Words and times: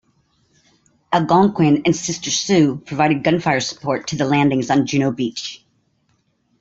"Algonquin" 1.13 1.83
and 1.85 1.95
sister 1.95 2.31
"Sioux" 2.31 2.81
provided 2.87 3.23
gunfire 3.23 3.59
support 3.59 4.07
to 4.07 4.15
the 4.15 4.25
landings 4.25 4.71
on 4.71 4.87
Juno 4.87 5.11
Beach. 5.11 5.63